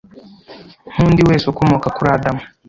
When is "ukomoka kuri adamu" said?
1.47-2.41